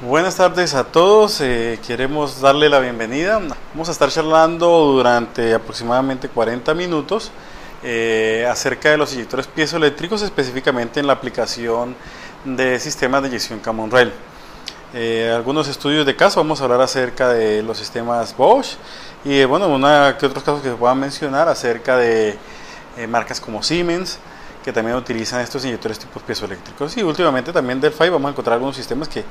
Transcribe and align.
Buenas 0.00 0.36
tardes 0.36 0.74
a 0.74 0.84
todos, 0.84 1.40
eh, 1.40 1.80
queremos 1.84 2.40
darle 2.40 2.68
la 2.68 2.78
bienvenida. 2.78 3.40
Vamos 3.72 3.88
a 3.88 3.90
estar 3.90 4.08
charlando 4.08 4.68
durante 4.68 5.52
aproximadamente 5.52 6.28
40 6.28 6.72
minutos 6.74 7.32
eh, 7.82 8.46
acerca 8.48 8.92
de 8.92 8.96
los 8.96 9.12
inyectores 9.14 9.48
piezoeléctricos, 9.48 10.22
específicamente 10.22 11.00
en 11.00 11.08
la 11.08 11.14
aplicación 11.14 11.96
de 12.44 12.78
sistemas 12.78 13.22
de 13.22 13.28
inyección 13.28 13.58
Common 13.58 13.90
Rail. 13.90 14.12
Eh, 14.94 15.32
algunos 15.34 15.66
estudios 15.66 16.06
de 16.06 16.14
caso, 16.14 16.38
vamos 16.38 16.60
a 16.60 16.64
hablar 16.64 16.80
acerca 16.80 17.30
de 17.30 17.64
los 17.64 17.76
sistemas 17.76 18.36
Bosch 18.36 18.76
y 19.24 19.42
bueno, 19.46 19.66
que 20.16 20.26
otros 20.26 20.44
casos 20.44 20.62
que 20.62 20.68
se 20.68 20.76
puedan 20.76 21.00
mencionar 21.00 21.48
acerca 21.48 21.96
de 21.96 22.38
marcas 23.08 23.40
como 23.40 23.64
Siemens, 23.64 24.20
que 24.68 24.72
también 24.74 24.98
utilizan 24.98 25.40
estos 25.40 25.64
inyectores 25.64 25.98
tipos 25.98 26.22
piezoeléctricos. 26.22 26.94
Y 26.98 27.02
últimamente 27.02 27.54
también 27.54 27.80
del 27.80 27.90
FAI 27.90 28.10
vamos 28.10 28.28
a 28.28 28.32
encontrar 28.32 28.54
algunos 28.56 28.76
sistemas 28.76 29.08
que, 29.08 29.24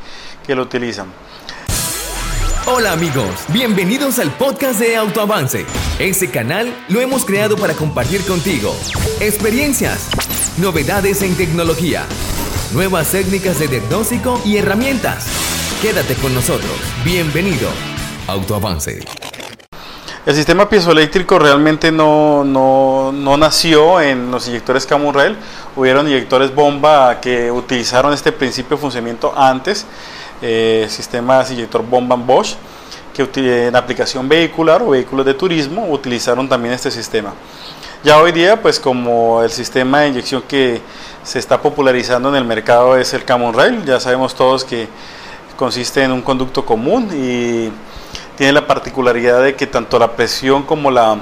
que 0.44 0.56
lo 0.56 0.64
utilizan. 0.64 1.06
Hola 2.66 2.94
amigos, 2.94 3.30
bienvenidos 3.50 4.18
al 4.18 4.32
podcast 4.32 4.80
de 4.80 4.98
Autoavance. 4.98 5.64
Este 6.00 6.32
canal 6.32 6.74
lo 6.90 7.02
hemos 7.02 7.24
creado 7.24 7.56
para 7.56 7.76
compartir 7.76 8.26
contigo 8.26 8.76
experiencias, 9.22 10.10
novedades 10.58 11.22
en 11.22 11.38
tecnología, 11.38 12.04
nuevas 12.74 13.12
técnicas 13.12 13.60
de 13.60 13.68
diagnóstico 13.68 14.42
y 14.44 14.58
herramientas. 14.58 15.28
Quédate 15.84 16.16
con 16.16 16.34
nosotros. 16.34 16.74
Bienvenido. 17.06 17.70
Autoavance. 18.26 19.27
El 20.28 20.36
sistema 20.36 20.68
piezoeléctrico 20.68 21.40
realmente 21.40 21.90
no, 21.90 22.44
no, 22.44 23.14
no, 23.14 23.38
nació 23.38 24.02
en 24.02 24.30
los 24.30 24.46
inyectores 24.50 24.86
Camurrel. 24.86 25.38
Hubieron 25.74 26.06
inyectores 26.06 26.54
bomba 26.54 27.22
que 27.22 27.50
utilizaron 27.50 28.12
este 28.12 28.34
principio 28.34 28.76
de 28.76 28.82
funcionamiento 28.82 29.34
antes, 29.34 29.86
eh, 30.42 30.86
sistemas 30.90 31.50
inyector 31.52 31.82
bomba 31.82 32.18
Bosch, 32.18 32.56
que 33.14 33.68
en 33.68 33.74
aplicación 33.78 34.28
vehicular 34.28 34.82
o 34.82 34.90
vehículos 34.90 35.26
de 35.26 35.34
turismo 35.34 35.88
utilizaron 35.90 36.50
también 36.50 36.74
este 36.74 36.92
sistema. 36.92 37.34
Ya 38.04 38.20
hoy 38.20 38.34
día, 38.34 38.62
pues 38.62 38.82
como 38.82 39.42
el 39.42 39.50
sistema 39.50 40.02
de 40.02 40.10
inyección 40.10 40.42
que 40.42 40.82
se 41.24 41.40
está 41.40 41.62
popularizando 41.62 42.28
en 42.28 42.36
el 42.36 42.44
mercado 42.44 42.98
es 42.98 43.14
el 43.14 43.24
Camon 43.24 43.54
Rail, 43.54 43.86
ya 43.86 43.98
sabemos 44.02 44.36
todos 44.36 44.66
que 44.66 44.90
consiste 45.56 46.04
en 46.04 46.12
un 46.12 46.22
conducto 46.22 46.66
común 46.66 47.10
y 47.14 47.72
tiene 48.38 48.54
la 48.54 48.68
particularidad 48.68 49.44
de 49.44 49.56
que 49.56 49.68
tanto 49.68 50.00
la 50.00 50.12
presión 50.12 50.64
como 50.64 50.92
la 50.92 51.18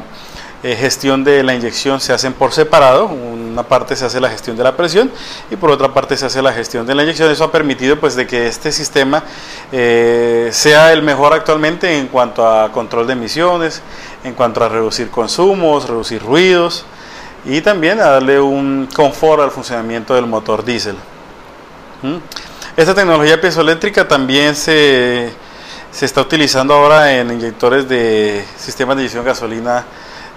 eh, 0.63 0.75
gestión 0.75 1.23
de 1.23 1.43
la 1.43 1.53
inyección 1.53 1.99
se 1.99 2.11
hacen 2.11 2.33
por 2.33 2.51
separado. 2.51 3.05
Una 3.05 3.63
parte 3.63 3.95
se 3.95 4.03
hace 4.03 4.19
la 4.19 4.29
gestión 4.29 4.57
de 4.57 4.63
la 4.63 4.75
presión 4.75 5.09
y 5.49 5.55
por 5.55 5.71
otra 5.71 5.93
parte 5.93 6.17
se 6.17 6.25
hace 6.25 6.41
la 6.41 6.51
gestión 6.51 6.85
de 6.85 6.93
la 6.93 7.03
inyección. 7.03 7.31
Eso 7.31 7.45
ha 7.45 7.51
permitido 7.51 7.99
pues 7.99 8.15
de 8.15 8.27
que 8.27 8.47
este 8.47 8.71
sistema 8.71 9.23
eh, 9.71 10.49
sea 10.51 10.91
el 10.91 11.03
mejor 11.03 11.33
actualmente 11.33 11.97
en 11.97 12.07
cuanto 12.07 12.47
a 12.47 12.71
control 12.71 13.07
de 13.07 13.13
emisiones, 13.13 13.81
en 14.23 14.33
cuanto 14.33 14.63
a 14.63 14.69
reducir 14.69 15.09
consumos, 15.09 15.87
reducir 15.87 16.21
ruidos 16.21 16.83
y 17.45 17.61
también 17.61 17.99
a 17.99 18.05
darle 18.09 18.39
un 18.39 18.89
confort 18.93 19.41
al 19.41 19.51
funcionamiento 19.51 20.15
del 20.15 20.25
motor 20.25 20.65
diésel. 20.65 20.95
¿Mm? 22.01 22.17
Esta 22.75 22.93
tecnología 22.93 23.39
piezoeléctrica 23.39 24.07
también 24.07 24.55
se 24.55 25.31
se 25.95 26.05
está 26.05 26.19
utilizando 26.19 26.73
ahora 26.73 27.13
en 27.13 27.31
inyectores 27.31 27.87
de 27.87 28.43
sistemas 28.57 28.97
de 28.97 29.03
inyección 29.03 29.23
gasolina 29.23 29.85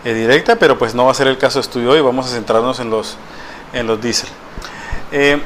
eh, 0.05 0.15
directa, 0.15 0.55
pero 0.55 0.79
pues 0.79 0.95
no 0.95 1.07
va 1.07 1.11
a 1.11 1.15
ser 1.15 1.27
el 1.27 1.37
caso 1.37 1.59
de 1.59 1.63
estudio 1.63 1.91
hoy, 1.91 2.01
vamos 2.01 2.27
a 2.27 2.29
centrarnos 2.29 2.79
en 2.79 2.91
los, 2.91 3.17
en 3.73 3.89
los 3.89 4.01
diésel. 4.01 4.29
Eh, 5.11 5.43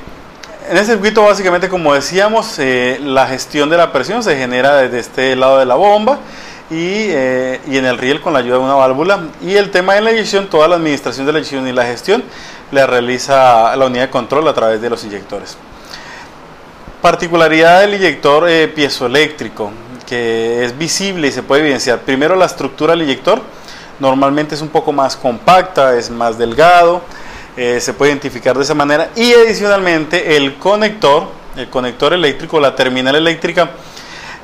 en 0.69 0.77
este 0.77 0.93
circuito 0.93 1.23
básicamente 1.23 1.71
como 1.71 1.95
decíamos, 1.95 2.59
eh, 2.59 3.01
la 3.03 3.27
gestión 3.27 3.71
de 3.71 3.79
la 3.79 3.91
presión 3.91 4.23
se 4.23 4.37
genera 4.37 4.77
desde 4.77 4.99
este 4.99 5.35
lado 5.35 5.59
de 5.59 5.65
la 5.65 5.77
bomba 5.77 6.19
y, 6.71 6.75
y, 6.75 7.79
en 7.79 7.87
el 7.87 7.97
riel 7.97 8.21
con 8.21 8.35
la 8.35 8.41
ayuda 8.41 8.59
de 8.59 8.65
una 8.65 8.75
válvula 8.75 9.19
y 9.41 9.55
el 9.55 9.71
tema 9.71 9.95
de 9.95 10.03
la 10.03 10.13
inyección, 10.13 10.47
toda 10.51 10.69
la 10.69 10.77
administración 10.77 11.25
de 11.25 11.33
la 11.33 11.39
inyección 11.39 11.67
y 11.67 11.73
la 11.73 11.87
gestión 11.87 12.23
la 12.71 12.87
realiza 12.87 13.75
la 13.77 13.87
unidad 13.87 14.03
de 14.05 14.11
control 14.11 14.47
a 14.47 14.53
través 14.53 14.79
de 14.83 14.91
los 14.91 15.03
inyectores. 15.05 15.57
Particularidad 17.01 17.81
del 17.81 17.95
inyector 17.95 18.47
piezoeléctrico 18.75 19.73
que 20.13 20.63
es 20.63 20.77
visible 20.77 21.29
y 21.29 21.33
se 21.33 21.43
puede 21.43 21.63
evidenciar. 21.63 22.01
Primero 22.01 22.37
la 22.37 22.45
estructura 22.45 22.93
del 22.93 23.01
inyector, 23.01 23.41
normalmente 23.99 24.55
es 24.55 24.61
un 24.61 24.69
poco 24.69 24.93
más 24.93 25.17
compacta, 25.17 25.97
es 25.97 26.11
más 26.11 26.37
delgado, 26.37 27.01
eh, 27.57 27.81
se 27.81 27.95
puede 27.95 28.11
identificar 28.11 28.55
de 28.55 28.63
esa 28.63 28.75
manera 28.75 29.09
y 29.17 29.33
adicionalmente 29.33 30.37
el 30.37 30.57
conector, 30.57 31.29
el 31.57 31.71
conector 31.71 32.13
eléctrico, 32.13 32.61
la 32.61 32.77
terminal 32.77 33.15
eléctrica 33.15 33.71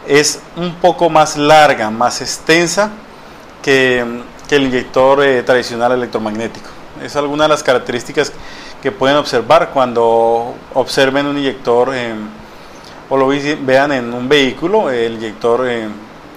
es 0.07 0.41
un 0.57 0.73
poco 0.77 1.11
más 1.11 1.37
larga, 1.37 1.91
más 1.91 2.23
extensa 2.23 2.91
que, 3.61 4.03
el 4.49 4.63
inyector 4.63 5.23
eh, 5.23 5.43
tradicional 5.43 5.93
electromagnético. 5.93 6.71
Es 7.05 7.15
alguna 7.15 7.43
de 7.43 7.51
las 7.51 7.63
características 7.63 8.33
que 8.83 8.91
pueden 8.91 9.19
observar 9.19 9.69
cuando 9.75 10.55
observen 10.73 11.27
un 11.27 11.37
inyector 11.37 11.95
o 13.09 13.17
lo 13.17 13.29
vean 13.29 13.93
en 13.93 14.13
un 14.13 14.29
vehículo, 14.29 14.91
el 14.91 15.15
inyector 15.15 15.67
eh, 15.69 15.89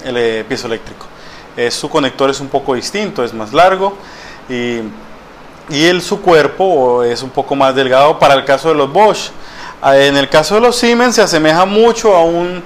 el 0.05 0.17
eh, 0.17 0.45
piezoeléctrico. 0.47 1.05
su 1.69 1.89
conector 1.89 2.29
es 2.29 2.39
un 2.39 2.47
poco 2.47 2.73
distinto, 2.75 3.23
es 3.23 3.33
más 3.33 3.53
largo 3.53 3.97
y, 4.49 4.79
y 5.69 5.85
el, 5.85 6.01
su 6.01 6.21
cuerpo 6.21 7.03
es 7.03 7.21
un 7.23 7.29
poco 7.29 7.55
más 7.55 7.75
delgado 7.75 8.17
para 8.19 8.33
el 8.33 8.45
caso 8.45 8.69
de 8.69 8.75
los 8.75 8.91
Bosch. 8.91 9.31
Ah, 9.81 9.97
en 9.97 10.15
el 10.15 10.29
caso 10.29 10.55
de 10.55 10.61
los 10.61 10.75
Siemens 10.75 11.15
se 11.15 11.23
asemeja 11.23 11.65
mucho 11.65 12.15
a 12.15 12.23
un 12.23 12.63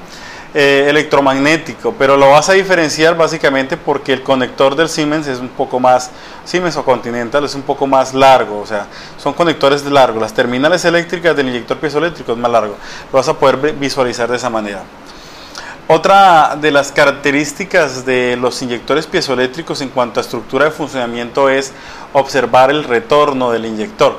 eh, 0.57 0.85
electromagnético, 0.89 1.93
pero 1.99 2.15
lo 2.15 2.31
vas 2.31 2.47
a 2.47 2.53
diferenciar 2.53 3.17
básicamente 3.17 3.75
porque 3.75 4.13
el 4.13 4.23
conector 4.23 4.77
del 4.77 4.87
Siemens 4.87 5.27
es 5.27 5.39
un 5.39 5.49
poco 5.49 5.81
más, 5.81 6.11
Siemens 6.45 6.77
o 6.77 6.85
Continental 6.85 7.43
es 7.43 7.55
un 7.55 7.63
poco 7.63 7.85
más 7.87 8.13
largo, 8.13 8.61
o 8.61 8.65
sea, 8.65 8.87
son 9.17 9.33
conectores 9.33 9.83
largos, 9.83 10.21
las 10.21 10.33
terminales 10.33 10.85
eléctricas 10.85 11.35
del 11.35 11.49
inyector 11.49 11.77
piezoeléctrico 11.77 12.31
es 12.31 12.37
más 12.37 12.49
largo, 12.49 12.77
lo 13.11 13.17
vas 13.17 13.27
a 13.27 13.33
poder 13.33 13.73
visualizar 13.73 14.29
de 14.29 14.37
esa 14.37 14.49
manera. 14.49 14.83
Otra 15.89 16.55
de 16.55 16.71
las 16.71 16.93
características 16.93 18.05
de 18.05 18.37
los 18.37 18.61
inyectores 18.61 19.07
piezoeléctricos 19.07 19.81
en 19.81 19.89
cuanto 19.89 20.21
a 20.21 20.23
estructura 20.23 20.63
de 20.63 20.71
funcionamiento 20.71 21.49
es 21.49 21.73
observar 22.13 22.71
el 22.71 22.85
retorno 22.85 23.51
del 23.51 23.65
inyector. 23.65 24.17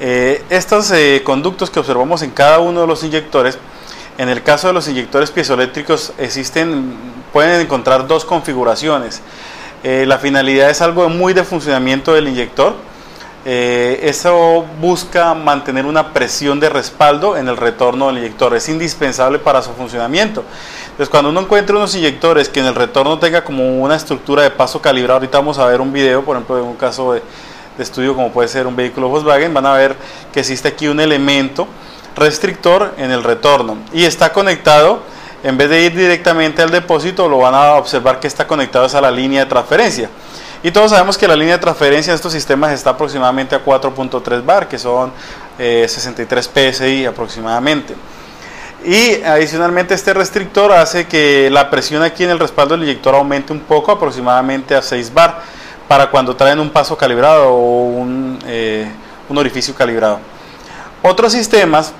Eh, 0.00 0.44
estos 0.50 0.90
eh, 0.90 1.22
conductos 1.24 1.70
que 1.70 1.78
observamos 1.78 2.22
en 2.22 2.32
cada 2.32 2.58
uno 2.58 2.80
de 2.80 2.88
los 2.88 3.04
inyectores 3.04 3.60
en 4.18 4.28
el 4.28 4.42
caso 4.42 4.68
de 4.68 4.72
los 4.72 4.88
inyectores 4.88 5.30
piezoeléctricos 5.30 6.12
existen, 6.18 6.96
pueden 7.32 7.60
encontrar 7.60 8.06
dos 8.06 8.24
configuraciones. 8.24 9.20
Eh, 9.84 10.04
la 10.06 10.18
finalidad 10.18 10.70
es 10.70 10.80
algo 10.80 11.08
muy 11.08 11.34
de 11.34 11.44
funcionamiento 11.44 12.14
del 12.14 12.28
inyector. 12.28 12.74
Eh, 13.44 14.00
eso 14.02 14.64
busca 14.80 15.34
mantener 15.34 15.86
una 15.86 16.12
presión 16.12 16.58
de 16.58 16.68
respaldo 16.68 17.36
en 17.36 17.46
el 17.46 17.56
retorno 17.56 18.08
del 18.08 18.18
inyector. 18.18 18.54
Es 18.56 18.68
indispensable 18.68 19.38
para 19.38 19.60
su 19.60 19.70
funcionamiento. 19.72 20.44
Entonces, 20.86 21.08
cuando 21.10 21.30
uno 21.30 21.42
encuentra 21.42 21.76
unos 21.76 21.94
inyectores 21.94 22.48
que 22.48 22.60
en 22.60 22.66
el 22.66 22.74
retorno 22.74 23.18
tenga 23.18 23.44
como 23.44 23.82
una 23.82 23.96
estructura 23.96 24.42
de 24.42 24.50
paso 24.50 24.80
calibrado, 24.80 25.18
ahorita 25.18 25.38
vamos 25.38 25.58
a 25.58 25.66
ver 25.66 25.80
un 25.80 25.92
video, 25.92 26.24
por 26.24 26.36
ejemplo, 26.36 26.56
de 26.56 26.62
un 26.62 26.74
caso 26.74 27.12
de, 27.12 27.22
de 27.76 27.82
estudio 27.82 28.14
como 28.14 28.32
puede 28.32 28.48
ser 28.48 28.66
un 28.66 28.74
vehículo 28.74 29.08
Volkswagen, 29.08 29.52
van 29.52 29.66
a 29.66 29.74
ver 29.74 29.94
que 30.32 30.40
existe 30.40 30.68
aquí 30.68 30.88
un 30.88 31.00
elemento 31.00 31.68
restrictor 32.16 32.94
en 32.96 33.10
el 33.10 33.22
retorno 33.22 33.76
y 33.92 34.04
está 34.04 34.32
conectado, 34.32 35.00
en 35.44 35.56
vez 35.56 35.68
de 35.68 35.82
ir 35.82 35.94
directamente 35.94 36.62
al 36.62 36.70
depósito, 36.70 37.28
lo 37.28 37.38
van 37.38 37.54
a 37.54 37.74
observar 37.74 38.18
que 38.18 38.26
está 38.26 38.46
conectado 38.46 38.86
a 38.96 39.00
la 39.00 39.10
línea 39.10 39.44
de 39.44 39.50
transferencia. 39.50 40.10
Y 40.62 40.70
todos 40.72 40.90
sabemos 40.90 41.16
que 41.16 41.28
la 41.28 41.36
línea 41.36 41.56
de 41.56 41.60
transferencia 41.60 42.12
de 42.12 42.16
estos 42.16 42.32
sistemas 42.32 42.72
está 42.72 42.90
aproximadamente 42.90 43.54
a 43.54 43.64
4.3 43.64 44.44
bar, 44.44 44.66
que 44.66 44.78
son 44.78 45.12
63 45.58 46.50
eh, 46.54 46.72
PSI 46.72 47.06
aproximadamente. 47.06 47.94
Y 48.84 49.22
adicionalmente 49.22 49.94
este 49.94 50.14
restrictor 50.14 50.72
hace 50.72 51.06
que 51.06 51.50
la 51.50 51.70
presión 51.70 52.02
aquí 52.02 52.24
en 52.24 52.30
el 52.30 52.38
respaldo 52.38 52.74
del 52.74 52.84
inyector 52.84 53.14
aumente 53.14 53.52
un 53.52 53.60
poco, 53.60 53.92
aproximadamente 53.92 54.74
a 54.74 54.82
6 54.82 55.12
bar, 55.12 55.42
para 55.86 56.10
cuando 56.10 56.34
traen 56.34 56.58
un 56.58 56.70
paso 56.70 56.96
calibrado 56.96 57.52
o 57.52 57.84
un, 57.84 58.38
eh, 58.46 58.88
un 59.28 59.38
orificio 59.38 59.74
calibrado. 59.74 60.18
Otros 61.02 61.32
sistemas 61.32 61.92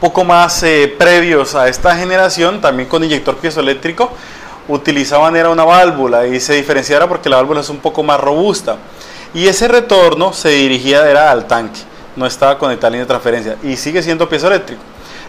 poco 0.00 0.24
más 0.24 0.62
eh, 0.62 0.94
previos 0.98 1.54
a 1.54 1.68
esta 1.68 1.96
generación, 1.96 2.60
también 2.60 2.88
con 2.88 3.02
inyector 3.02 3.36
piezoeléctrico, 3.36 4.10
utilizaban 4.68 5.36
era 5.36 5.50
una 5.50 5.64
válvula 5.64 6.26
y 6.26 6.40
se 6.40 6.54
diferenciara 6.54 7.08
porque 7.08 7.28
la 7.28 7.36
válvula 7.36 7.60
es 7.60 7.68
un 7.68 7.78
poco 7.78 8.02
más 8.02 8.20
robusta. 8.20 8.76
Y 9.34 9.48
ese 9.48 9.68
retorno 9.68 10.32
se 10.32 10.50
dirigía 10.50 11.08
era 11.08 11.30
al 11.30 11.46
tanque, 11.46 11.80
no 12.16 12.26
estaba 12.26 12.58
conectada 12.58 12.88
a 12.88 12.90
línea 12.90 13.04
de 13.04 13.08
transferencia 13.08 13.56
y 13.62 13.76
sigue 13.76 14.02
siendo 14.02 14.28
piezoeléctrico. 14.28 14.82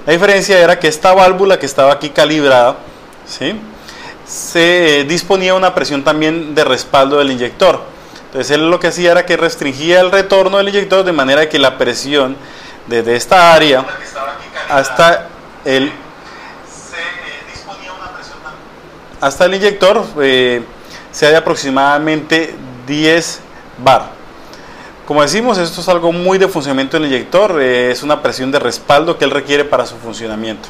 La 0.06 0.14
diferencia 0.14 0.58
era 0.60 0.80
que 0.80 0.88
esta 0.88 1.14
válvula 1.14 1.60
que 1.60 1.66
estaba 1.66 1.92
aquí 1.92 2.10
calibrada, 2.10 2.78
¿sí? 3.28 3.54
se 4.28 5.06
disponía 5.08 5.54
una 5.54 5.74
presión 5.74 6.04
también 6.04 6.54
de 6.54 6.64
respaldo 6.64 7.18
del 7.18 7.32
inyector. 7.32 7.82
Entonces 8.26 8.52
él 8.52 8.70
lo 8.70 8.80
que 8.80 8.88
hacía 8.88 9.12
era 9.12 9.26
que 9.26 9.38
restringía 9.38 10.02
el 10.02 10.12
retorno 10.12 10.58
del 10.58 10.70
inyector 10.70 11.06
de 11.06 11.14
manera 11.14 11.48
que 11.48 11.60
la 11.60 11.78
presión 11.78 12.36
desde 12.88 13.16
esta 13.16 13.54
área 13.54 13.86
hasta 14.70 15.28
el 15.66 15.92
hasta 19.20 19.46
el 19.46 19.56
inyector 19.56 20.06
eh, 20.22 20.64
sea 21.12 21.30
de 21.30 21.38
aproximadamente 21.38 22.54
10 22.86 23.40
bar. 23.84 24.12
Como 25.08 25.22
decimos, 25.22 25.58
esto 25.58 25.82
es 25.82 25.90
algo 25.90 26.12
muy 26.12 26.38
de 26.38 26.48
funcionamiento 26.48 26.98
del 26.98 27.08
inyector, 27.08 27.60
eh, 27.62 27.92
es 27.92 28.04
una 28.04 28.22
presión 28.22 28.52
de 28.52 28.60
respaldo 28.60 29.18
que 29.18 29.26
él 29.26 29.32
requiere 29.32 29.64
para 29.64 29.86
su 29.86 29.96
funcionamiento. 29.96 30.70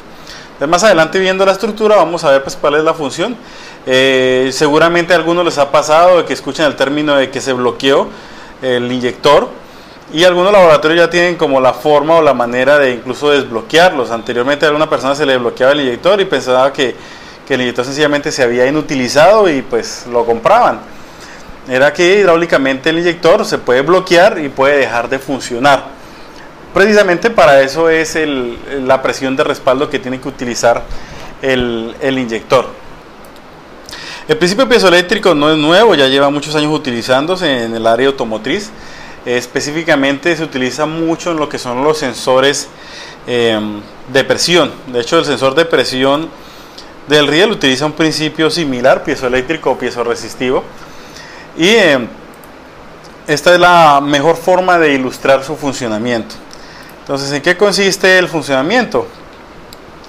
más 0.66 0.82
adelante 0.84 1.18
viendo 1.18 1.44
la 1.44 1.52
estructura 1.52 1.96
vamos 1.96 2.24
a 2.24 2.30
ver 2.30 2.42
pues, 2.42 2.56
cuál 2.56 2.76
es 2.76 2.84
la 2.84 2.94
función. 2.94 3.36
Eh, 3.84 4.50
seguramente 4.52 5.12
a 5.12 5.16
algunos 5.16 5.44
les 5.44 5.58
ha 5.58 5.70
pasado 5.70 6.18
de 6.18 6.24
que 6.24 6.32
escuchen 6.32 6.66
el 6.66 6.76
término 6.76 7.16
de 7.16 7.30
que 7.30 7.40
se 7.40 7.52
bloqueó 7.52 8.08
el 8.62 8.90
inyector 8.90 9.48
y 10.12 10.24
algunos 10.24 10.52
laboratorios 10.52 11.00
ya 11.00 11.10
tienen 11.10 11.36
como 11.36 11.60
la 11.60 11.74
forma 11.74 12.16
o 12.16 12.22
la 12.22 12.34
manera 12.34 12.78
de 12.78 12.92
incluso 12.92 13.30
desbloquearlos. 13.30 14.10
Anteriormente 14.10 14.64
a 14.64 14.68
alguna 14.68 14.88
persona 14.88 15.14
se 15.14 15.26
le 15.26 15.36
bloqueaba 15.36 15.72
el 15.72 15.80
inyector 15.80 16.20
y 16.20 16.24
pensaba 16.24 16.72
que, 16.72 16.94
que 17.46 17.54
el 17.54 17.60
inyector 17.62 17.84
sencillamente 17.84 18.32
se 18.32 18.42
había 18.42 18.66
inutilizado 18.66 19.48
y 19.50 19.62
pues 19.62 20.06
lo 20.10 20.24
compraban 20.24 20.80
era 21.68 21.92
que 21.92 22.20
hidráulicamente 22.20 22.90
el 22.90 22.98
inyector 22.98 23.44
se 23.44 23.58
puede 23.58 23.82
bloquear 23.82 24.38
y 24.38 24.48
puede 24.48 24.78
dejar 24.78 25.08
de 25.08 25.18
funcionar. 25.18 25.84
Precisamente 26.72 27.30
para 27.30 27.60
eso 27.60 27.90
es 27.90 28.16
la 28.82 29.02
presión 29.02 29.36
de 29.36 29.44
respaldo 29.44 29.90
que 29.90 29.98
tiene 29.98 30.20
que 30.20 30.28
utilizar 30.28 30.82
el, 31.42 31.94
inyector. 32.00 32.66
El 34.26 34.36
principio 34.36 34.68
piezoeléctrico 34.68 35.34
no 35.34 35.50
es 35.50 35.58
nuevo, 35.58 35.94
ya 35.94 36.06
lleva 36.08 36.30
muchos 36.30 36.54
años 36.54 36.72
utilizándose 36.72 37.64
en 37.64 37.74
el 37.74 37.86
área 37.86 38.08
automotriz. 38.08 38.70
Específicamente 39.24 40.36
se 40.36 40.44
utiliza 40.44 40.86
mucho 40.86 41.32
en 41.32 41.38
lo 41.38 41.48
que 41.48 41.58
son 41.58 41.84
los 41.84 41.98
sensores 41.98 42.68
em, 43.26 43.80
de 44.12 44.24
presión. 44.24 44.72
De 44.86 45.00
hecho, 45.00 45.18
el 45.18 45.24
sensor 45.24 45.54
de 45.54 45.64
presión 45.64 46.28
del 47.08 47.26
riel 47.26 47.50
utiliza 47.50 47.86
un 47.86 47.92
principio 47.92 48.50
similar, 48.50 49.02
piezoeléctrico 49.02 49.70
o 49.70 49.78
piezo-resistivo 49.78 50.62
y 51.56 51.68
eh, 51.68 51.98
esta 53.26 53.54
es 53.54 53.60
la 53.60 54.00
mejor 54.00 54.36
forma 54.36 54.78
de 54.78 54.94
ilustrar 54.94 55.44
su 55.44 55.56
funcionamiento. 55.56 56.34
Entonces, 57.00 57.32
¿en 57.32 57.42
qué 57.42 57.56
consiste 57.56 58.18
el 58.18 58.28
funcionamiento? 58.28 59.06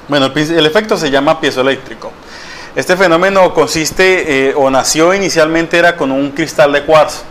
Bueno, 0.07 0.31
el, 0.35 0.65
efecto 0.65 0.97
se 0.97 1.09
llama 1.09 1.39
piezoeléctrico. 1.39 2.11
Este 2.75 2.95
fenómeno 2.95 3.53
consiste 3.53 4.49
eh, 4.49 4.53
o 4.55 4.69
nació 4.69 5.13
inicialmente 5.13 5.77
era 5.77 5.95
con 5.97 6.11
un 6.11 6.31
cristal 6.31 6.71
de 6.71 6.83
cuarzo. 6.83 7.23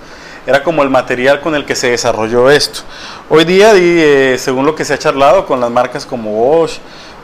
Era 0.49 0.63
como 0.63 0.83
el 0.83 0.89
material 0.89 1.43
con 1.43 1.55
el 1.55 1.67
que 1.67 1.77
se 1.77 1.91
desarrolló 1.91 2.51
esto. 2.51 2.81
Hoy 3.29 3.45
día, 3.45 3.73
eh, 3.75 4.37
según 4.39 4.65
lo 4.65 4.75
que 4.75 4.83
se 4.83 4.95
ha 4.95 4.99
charlado 4.99 5.45
con 5.45 5.61
las 5.61 5.71
marcas 5.71 6.07
como 6.07 6.33
Bosch, 6.33 6.79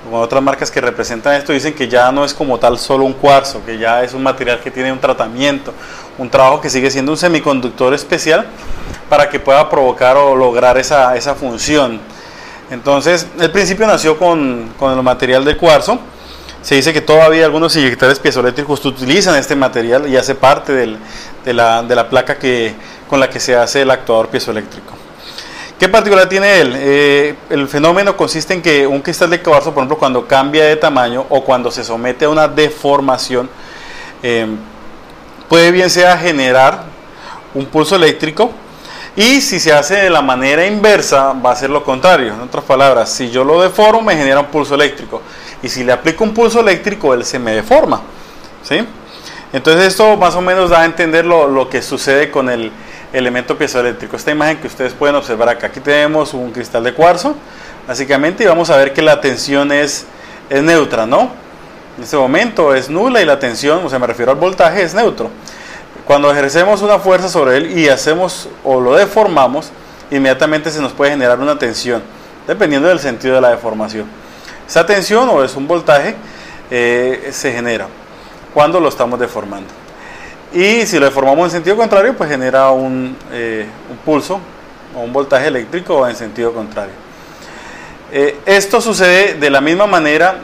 con 0.04 0.20
otras 0.20 0.42
marcas 0.42 0.70
que 0.70 0.78
representan 0.78 1.32
esto, 1.36 1.54
dicen 1.54 1.72
que 1.72 1.88
ya 1.88 2.12
no 2.12 2.26
es 2.26 2.34
como 2.34 2.58
tal 2.58 2.78
solo 2.78 3.06
un 3.06 3.14
cuarzo, 3.14 3.64
que 3.64 3.78
ya 3.78 4.02
es 4.02 4.12
un 4.12 4.22
material 4.22 4.60
que 4.60 4.70
tiene 4.70 4.92
un 4.92 4.98
tratamiento, 5.00 5.72
un 6.18 6.28
trabajo 6.28 6.60
que 6.60 6.68
sigue 6.68 6.90
siendo 6.90 7.12
un 7.12 7.16
semiconductor 7.16 7.94
especial 7.94 8.44
para 9.08 9.30
que 9.30 9.40
pueda 9.40 9.70
provocar 9.70 10.18
o 10.18 10.36
lograr 10.36 10.76
esa, 10.76 11.16
esa 11.16 11.34
función. 11.34 12.00
Entonces, 12.70 13.26
el 13.40 13.50
principio 13.50 13.86
nació 13.86 14.18
con, 14.18 14.74
con 14.78 14.92
el 14.92 15.02
material 15.02 15.46
de 15.46 15.56
cuarzo. 15.56 15.98
Se 16.64 16.76
dice 16.76 16.94
que 16.94 17.02
todavía 17.02 17.44
algunos 17.44 17.76
inyectores 17.76 18.18
piezoeléctricos 18.18 18.82
utilizan 18.86 19.36
este 19.36 19.54
material 19.54 20.08
y 20.08 20.16
hace 20.16 20.34
parte 20.34 20.72
del, 20.72 20.96
de, 21.44 21.52
la, 21.52 21.82
de 21.82 21.94
la 21.94 22.08
placa 22.08 22.38
que, 22.38 22.74
con 23.06 23.20
la 23.20 23.28
que 23.28 23.38
se 23.38 23.54
hace 23.54 23.82
el 23.82 23.90
actuador 23.90 24.28
piezoeléctrico. 24.28 24.94
¿Qué 25.78 25.90
particular 25.90 26.26
tiene 26.26 26.60
él? 26.62 26.72
Eh, 26.74 27.34
el 27.50 27.68
fenómeno 27.68 28.16
consiste 28.16 28.54
en 28.54 28.62
que 28.62 28.86
un 28.86 29.02
cristal 29.02 29.28
de 29.28 29.42
cuarzo, 29.42 29.74
por 29.74 29.82
ejemplo, 29.82 29.98
cuando 29.98 30.26
cambia 30.26 30.64
de 30.64 30.76
tamaño 30.76 31.26
o 31.28 31.44
cuando 31.44 31.70
se 31.70 31.84
somete 31.84 32.24
a 32.24 32.30
una 32.30 32.48
deformación, 32.48 33.50
eh, 34.22 34.46
puede 35.50 35.70
bien 35.70 35.90
sea 35.90 36.16
generar 36.16 36.84
un 37.52 37.66
pulso 37.66 37.96
eléctrico 37.96 38.50
y 39.14 39.42
si 39.42 39.60
se 39.60 39.70
hace 39.70 39.96
de 39.96 40.08
la 40.08 40.22
manera 40.22 40.64
inversa 40.66 41.34
va 41.34 41.50
a 41.50 41.56
ser 41.56 41.68
lo 41.68 41.84
contrario. 41.84 42.32
En 42.32 42.40
otras 42.40 42.64
palabras, 42.64 43.12
si 43.12 43.28
yo 43.28 43.44
lo 43.44 43.60
deformo 43.60 44.00
me 44.00 44.16
genera 44.16 44.40
un 44.40 44.46
pulso 44.46 44.74
eléctrico 44.74 45.20
y 45.64 45.70
si 45.70 45.82
le 45.82 45.92
aplico 45.92 46.22
un 46.24 46.34
pulso 46.34 46.60
eléctrico 46.60 47.14
él 47.14 47.24
se 47.24 47.38
me 47.38 47.52
deforma. 47.52 48.02
¿sí? 48.62 48.86
Entonces 49.52 49.86
esto 49.86 50.14
más 50.18 50.34
o 50.34 50.42
menos 50.42 50.68
da 50.68 50.82
a 50.82 50.84
entender 50.84 51.24
lo, 51.24 51.48
lo 51.48 51.70
que 51.70 51.80
sucede 51.80 52.30
con 52.30 52.50
el 52.50 52.70
elemento 53.14 53.56
piezoeléctrico. 53.56 54.14
Esta 54.14 54.30
imagen 54.30 54.58
que 54.58 54.66
ustedes 54.66 54.92
pueden 54.92 55.16
observar 55.16 55.48
acá, 55.48 55.68
aquí 55.68 55.80
tenemos 55.80 56.34
un 56.34 56.50
cristal 56.50 56.84
de 56.84 56.92
cuarzo, 56.92 57.34
básicamente, 57.88 58.44
y 58.44 58.46
vamos 58.46 58.68
a 58.68 58.76
ver 58.76 58.92
que 58.92 59.00
la 59.00 59.22
tensión 59.22 59.72
es, 59.72 60.04
es 60.50 60.62
neutra, 60.62 61.06
¿no? 61.06 61.30
En 61.96 62.04
este 62.04 62.16
momento 62.16 62.74
es 62.74 62.90
nula 62.90 63.22
y 63.22 63.24
la 63.24 63.38
tensión, 63.38 63.86
o 63.86 63.88
sea, 63.88 63.98
me 63.98 64.06
refiero 64.06 64.32
al 64.32 64.38
voltaje, 64.38 64.82
es 64.82 64.92
neutro. 64.92 65.30
Cuando 66.04 66.30
ejercemos 66.30 66.82
una 66.82 66.98
fuerza 66.98 67.30
sobre 67.30 67.56
él 67.56 67.78
y 67.78 67.88
hacemos 67.88 68.50
o 68.64 68.80
lo 68.80 68.96
deformamos, 68.96 69.70
inmediatamente 70.10 70.70
se 70.70 70.82
nos 70.82 70.92
puede 70.92 71.12
generar 71.12 71.38
una 71.38 71.58
tensión, 71.58 72.02
dependiendo 72.46 72.88
del 72.88 72.98
sentido 73.00 73.36
de 73.36 73.40
la 73.40 73.50
deformación. 73.50 74.23
Esa 74.74 74.84
tensión 74.84 75.28
o 75.28 75.44
es 75.44 75.54
un 75.54 75.68
voltaje 75.68 76.16
eh, 76.68 77.28
se 77.30 77.52
genera 77.52 77.86
cuando 78.52 78.80
lo 78.80 78.88
estamos 78.88 79.20
deformando. 79.20 79.68
Y 80.52 80.84
si 80.84 80.98
lo 80.98 81.04
deformamos 81.04 81.44
en 81.44 81.50
sentido 81.52 81.76
contrario, 81.76 82.16
pues 82.16 82.28
genera 82.28 82.72
un, 82.72 83.16
eh, 83.30 83.68
pulso 84.04 84.40
o 84.96 85.02
un 85.02 85.12
voltaje 85.12 85.46
eléctrico 85.46 86.08
en 86.08 86.16
sentido 86.16 86.52
contrario. 86.52 86.92
Eh, 88.10 88.40
esto 88.46 88.80
sucede 88.80 89.34
de 89.34 89.48
la 89.48 89.60
misma 89.60 89.86
manera 89.86 90.38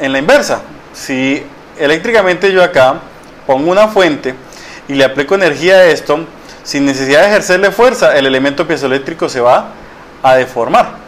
en 0.00 0.12
la 0.12 0.18
inversa. 0.18 0.62
Si 0.94 1.44
eléctricamente 1.78 2.50
yo 2.50 2.64
acá 2.64 3.00
pongo 3.46 3.70
una 3.70 3.88
fuente 3.88 4.34
y 4.88 4.94
le 4.94 5.04
aplico 5.04 5.34
energía 5.34 5.74
a 5.74 5.84
esto, 5.84 6.20
sin 6.62 6.86
necesidad 6.86 7.20
de 7.20 7.26
ejercerle 7.26 7.70
fuerza, 7.70 8.16
el 8.16 8.24
elemento 8.24 8.66
piezoeléctrico 8.66 9.28
se 9.28 9.42
va 9.42 9.72
a 10.22 10.36
deformar. 10.36 11.03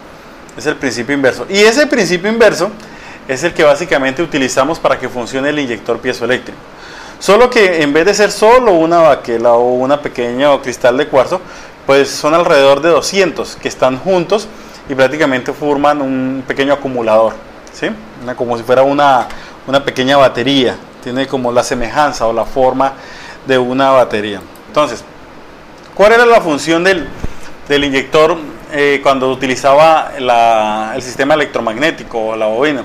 Es 0.56 0.66
el 0.66 0.76
principio 0.76 1.14
inverso. 1.14 1.46
Y 1.48 1.58
ese 1.58 1.86
principio 1.86 2.30
inverso 2.30 2.70
es 3.28 3.42
el 3.44 3.52
que 3.52 3.64
básicamente 3.64 4.22
utilizamos 4.22 4.78
para 4.78 4.98
que 4.98 5.08
funcione 5.08 5.50
el 5.50 5.58
inyector 5.58 5.98
piezoeléctrico. 5.98 6.58
Solo 7.18 7.48
que 7.50 7.82
en 7.82 7.92
vez 7.92 8.04
de 8.06 8.14
ser 8.14 8.30
solo 8.30 8.72
una 8.72 8.98
baquela 8.98 9.52
o 9.52 9.72
una 9.74 10.00
pequeña 10.00 10.56
cristal 10.60 10.96
de 10.96 11.08
cuarzo, 11.08 11.40
pues 11.86 12.10
son 12.10 12.34
alrededor 12.34 12.80
de 12.80 12.90
200 12.90 13.56
que 13.56 13.68
están 13.68 13.98
juntos 13.98 14.48
y 14.88 14.94
prácticamente 14.94 15.52
forman 15.52 16.02
un 16.02 16.44
pequeño 16.46 16.74
acumulador, 16.74 17.32
¿sí? 17.72 17.88
como 18.36 18.56
si 18.56 18.64
fuera 18.64 18.82
una, 18.82 19.28
una 19.66 19.84
pequeña 19.84 20.16
batería, 20.16 20.76
tiene 21.02 21.26
como 21.26 21.52
la 21.52 21.62
semejanza 21.62 22.26
o 22.26 22.32
la 22.32 22.44
forma 22.44 22.92
de 23.46 23.56
una 23.56 23.90
batería. 23.90 24.40
Entonces, 24.66 25.02
¿cuál 25.94 26.12
era 26.12 26.26
la 26.26 26.40
función 26.40 26.84
del, 26.84 27.08
del 27.68 27.84
inyector 27.84 28.36
eh, 28.76 29.00
cuando 29.02 29.30
utilizaba 29.30 30.12
la, 30.18 30.92
el 30.95 31.02
sistema 31.02 31.35
electromagnético 31.35 32.18
o 32.18 32.37
la 32.37 32.47
bobina? 32.47 32.85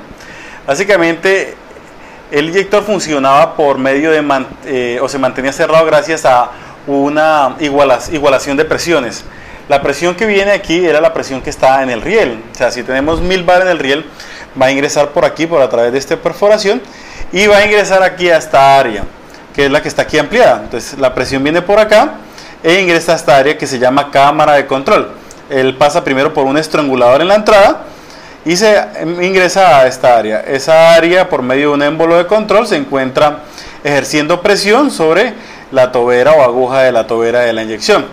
Básicamente 0.65 1.55
el 2.31 2.47
inyector 2.47 2.83
funcionaba 2.83 3.55
por 3.55 3.77
medio 3.77 4.09
de, 4.09 4.45
eh, 4.65 4.99
o 5.01 5.09
se 5.09 5.17
mantenía 5.17 5.51
cerrado 5.51 5.85
gracias 5.85 6.25
a 6.25 6.49
una 6.87 7.55
igualación 7.59 8.55
de 8.55 8.63
presiones. 8.63 9.25
La 9.67 9.81
presión 9.81 10.15
que 10.15 10.25
viene 10.25 10.51
aquí 10.51 10.85
era 10.85 11.01
la 11.01 11.13
presión 11.13 11.41
que 11.41 11.49
está 11.49 11.83
en 11.83 11.89
el 11.89 12.01
riel. 12.01 12.41
O 12.51 12.55
sea, 12.55 12.71
si 12.71 12.83
tenemos 12.83 13.21
1000 13.21 13.43
bar 13.43 13.61
en 13.61 13.67
el 13.67 13.79
riel, 13.79 14.05
va 14.59 14.67
a 14.67 14.71
ingresar 14.71 15.09
por 15.09 15.25
aquí, 15.25 15.45
por 15.45 15.61
a 15.61 15.69
través 15.69 15.91
de 15.91 15.97
esta 15.97 16.15
perforación, 16.17 16.81
y 17.31 17.47
va 17.47 17.57
a 17.57 17.65
ingresar 17.65 18.01
aquí 18.01 18.29
a 18.29 18.37
esta 18.37 18.79
área, 18.79 19.03
que 19.53 19.65
es 19.65 19.71
la 19.71 19.81
que 19.81 19.89
está 19.89 20.03
aquí 20.03 20.17
ampliada. 20.17 20.61
Entonces, 20.63 20.97
la 20.99 21.13
presión 21.13 21.43
viene 21.43 21.61
por 21.61 21.79
acá 21.79 22.15
e 22.63 22.79
ingresa 22.79 23.13
a 23.13 23.15
esta 23.15 23.37
área 23.37 23.57
que 23.57 23.67
se 23.67 23.77
llama 23.77 24.09
cámara 24.09 24.53
de 24.53 24.67
control. 24.67 25.20
Él 25.51 25.75
pasa 25.75 26.03
primero 26.03 26.33
por 26.33 26.45
un 26.45 26.57
estrangulador 26.57 27.21
en 27.21 27.27
la 27.27 27.35
entrada, 27.35 27.81
y 28.45 28.55
se 28.55 28.81
ingresa 29.21 29.79
a 29.79 29.87
esta 29.87 30.17
área. 30.17 30.39
Esa 30.39 30.95
área, 30.95 31.29
por 31.29 31.43
medio 31.43 31.69
de 31.69 31.73
un 31.75 31.83
émbolo 31.83 32.17
de 32.17 32.25
control, 32.25 32.65
se 32.67 32.75
encuentra 32.75 33.39
ejerciendo 33.83 34.41
presión 34.41 34.89
sobre 34.89 35.33
la 35.71 35.91
tobera 35.91 36.31
o 36.31 36.41
aguja 36.41 36.81
de 36.81 36.91
la 36.91 37.05
tobera 37.05 37.41
de 37.41 37.53
la 37.53 37.63
inyección. 37.63 38.05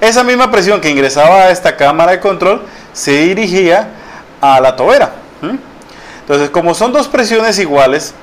Esa 0.00 0.24
misma 0.24 0.50
presión 0.50 0.80
que 0.80 0.90
ingresaba 0.90 1.42
a 1.42 1.50
esta 1.50 1.76
cámara 1.76 2.12
de 2.12 2.20
control 2.20 2.62
se 2.92 3.12
dirigía 3.12 3.88
a 4.40 4.60
la 4.60 4.76
tobera. 4.76 5.12
Entonces, 6.20 6.50
como 6.50 6.74
son 6.74 6.92
dos 6.92 7.08
presiones 7.08 7.58
iguales 7.58 8.14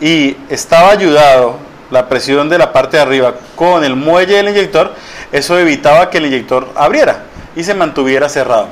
y 0.00 0.36
estaba 0.48 0.90
ayudado 0.90 1.56
la 1.90 2.08
presión 2.08 2.48
de 2.48 2.58
la 2.58 2.72
parte 2.72 2.96
de 2.96 3.02
arriba 3.02 3.34
con 3.54 3.82
el 3.84 3.96
muelle 3.96 4.36
del 4.36 4.48
inyector, 4.48 4.92
eso 5.32 5.58
evitaba 5.58 6.10
que 6.10 6.18
el 6.18 6.26
inyector 6.26 6.68
abriera 6.76 7.24
y 7.56 7.64
se 7.64 7.74
mantuviera 7.74 8.28
cerrado. 8.28 8.68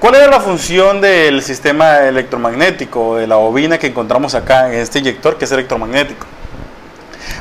¿Cuál 0.00 0.16
era 0.16 0.26
la 0.28 0.40
función 0.40 1.00
del 1.00 1.42
sistema 1.42 2.00
electromagnético, 2.00 3.16
de 3.16 3.26
la 3.26 3.36
bobina 3.36 3.78
que 3.78 3.86
encontramos 3.86 4.34
acá 4.34 4.72
en 4.72 4.80
este 4.80 4.98
inyector 4.98 5.38
que 5.38 5.44
es 5.44 5.52
electromagnético? 5.52 6.26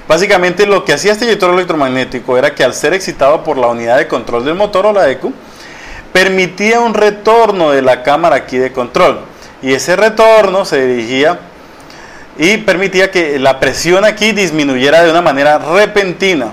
Básicamente 0.08 0.66
lo 0.66 0.86
que 0.86 0.94
hacía 0.94 1.14
este 1.14 1.26
inyector 1.26 1.54
electromagnético 1.54 2.38
era 2.38 2.54
que 2.54 2.64
al 2.64 2.74
ser 2.74 2.94
excitado 2.94 3.44
por 3.44 3.58
la 3.58 3.68
unidad 3.68 3.98
de 3.98 4.08
control 4.08 4.46
del 4.46 4.56
motor 4.56 4.86
o 4.86 4.94
la 4.94 5.10
ECU, 5.10 5.34
permitía 6.14 6.80
un 6.80 6.94
retorno 6.94 7.72
de 7.72 7.82
la 7.82 8.04
cámara 8.04 8.38
aquí 8.38 8.58
de 8.58 8.72
control. 8.72 9.20
Y 9.62 9.74
ese 9.74 9.96
retorno 9.96 10.64
se 10.64 10.86
dirigía 10.86 11.40
y 12.38 12.58
permitía 12.58 13.12
que 13.12 13.40
la 13.40 13.60
presión 13.60 14.06
aquí 14.06 14.32
disminuyera 14.32 15.04
de 15.04 15.12
una 15.12 15.22
manera 15.22 15.58
repentina. 15.58 16.52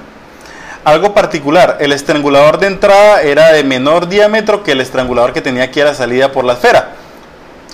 Algo 0.85 1.15
particular, 1.15 1.77
el 1.79 1.93
estrangulador 1.93 2.59
de 2.59 2.67
entrada 2.67 3.23
era 3.23 3.53
de 3.53 3.63
menor 3.63 4.09
diámetro 4.09 4.65
que 4.65 4.73
el 4.73 4.81
estrangulador 4.81 5.33
que 5.33 5.41
tenía 5.41 5.63
aquí 5.63 5.81
a 5.81 5.85
la 5.85 5.95
salida 5.95 6.33
por 6.33 6.45
la 6.45 6.55
esfera, 6.55 6.89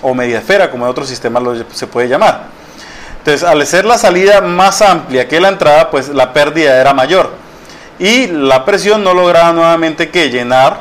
o 0.03 0.13
media 0.13 0.37
esfera, 0.37 0.69
como 0.69 0.85
en 0.85 0.91
otros 0.91 1.09
sistemas 1.09 1.43
se 1.73 1.87
puede 1.87 2.07
llamar. 2.07 2.43
Entonces, 3.17 3.43
al 3.43 3.65
ser 3.65 3.85
la 3.85 3.97
salida 3.97 4.41
más 4.41 4.83
amplia 4.83 5.27
que 5.27 5.39
la 5.39 5.49
entrada, 5.49 5.89
pues 5.89 6.09
la 6.09 6.33
pérdida 6.33 6.79
era 6.79 6.93
mayor. 6.93 7.31
Y 7.97 8.27
la 8.27 8.63
presión 8.63 9.03
no 9.03 9.15
lograba 9.15 9.51
nuevamente 9.53 10.09
que 10.09 10.29
llenar 10.29 10.77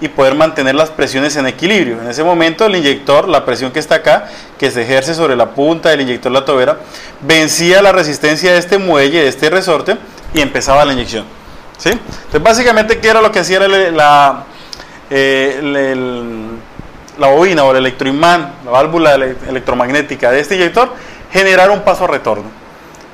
y 0.00 0.08
poder 0.08 0.34
mantener 0.34 0.74
las 0.74 0.90
presiones 0.90 1.36
en 1.36 1.46
equilibrio. 1.46 2.00
En 2.00 2.08
ese 2.08 2.24
momento 2.24 2.64
el 2.64 2.74
inyector, 2.74 3.28
la 3.28 3.44
presión 3.44 3.70
que 3.72 3.78
está 3.78 3.96
acá, 3.96 4.26
que 4.58 4.70
se 4.70 4.82
ejerce 4.82 5.14
sobre 5.14 5.36
la 5.36 5.50
punta 5.50 5.90
del 5.90 6.00
inyector 6.00 6.32
la 6.32 6.46
tobera, 6.46 6.78
vencía 7.20 7.82
la 7.82 7.92
resistencia 7.92 8.52
de 8.52 8.58
este 8.58 8.78
muelle, 8.78 9.20
de 9.20 9.28
este 9.28 9.50
resorte, 9.50 9.98
y 10.32 10.40
empezaba 10.40 10.84
la 10.84 10.94
inyección. 10.94 11.41
Entonces 11.90 12.42
básicamente, 12.42 12.98
¿qué 12.98 13.08
era 13.08 13.20
lo 13.20 13.32
que 13.32 13.40
hacía 13.40 13.60
la, 13.60 14.44
eh, 15.10 15.96
la 17.18 17.26
bobina 17.26 17.64
o 17.64 17.72
el 17.72 17.78
electroimán, 17.78 18.54
la 18.64 18.70
válvula 18.70 19.14
electromagnética 19.14 20.30
de 20.30 20.40
este 20.40 20.54
inyector? 20.56 20.92
Generar 21.32 21.70
un 21.70 21.80
paso 21.80 22.04
a 22.04 22.06
retorno. 22.06 22.44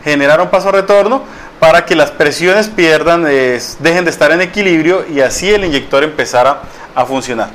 Generar 0.05 0.41
un 0.41 0.49
paso 0.49 0.69
a 0.69 0.73
retorno 0.73 1.23
para 1.59 1.85
que 1.85 1.97
las 1.97 2.11
presiones 2.11 2.69
pierdan, 2.69 3.25
dejen 3.25 4.05
de 4.05 4.11
estar 4.11 4.31
en 4.31 4.41
equilibrio 4.41 5.05
y 5.09 5.21
así 5.21 5.51
el 5.51 5.65
inyector 5.65 6.05
empezara 6.05 6.63
a 6.95 7.05
funcionar. 7.05 7.51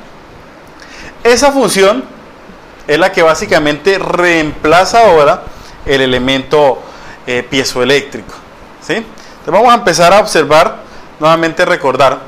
Esa 1.22 1.52
función 1.52 2.04
es 2.86 2.98
la 2.98 3.12
que 3.12 3.22
básicamente 3.22 3.98
reemplaza 3.98 5.00
ahora 5.00 5.42
el 5.86 6.02
elemento 6.02 6.82
eh, 7.26 7.46
piezoeléctrico. 7.48 8.34
¿sí? 8.86 8.94
Entonces 8.94 9.46
vamos 9.46 9.72
a 9.72 9.76
empezar 9.76 10.12
a 10.12 10.20
observar, 10.20 10.83
nuevamente 11.20 11.64
recordar 11.64 12.18